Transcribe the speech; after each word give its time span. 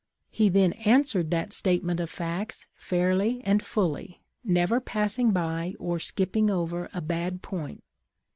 He 0.31 0.49
then 0.49 0.73
answered 0.73 1.29
that 1.29 1.53
statement 1.53 1.99
of 1.99 2.09
facts 2.09 2.65
fairly 2.73 3.39
and 3.43 3.61
fully, 3.63 4.19
never 4.43 4.79
passing 4.81 5.29
by 5.29 5.75
or 5.77 5.99
skipping 5.99 6.49
over 6.49 6.89
a 6.91 7.01
bad 7.01 7.43
point. 7.43 7.83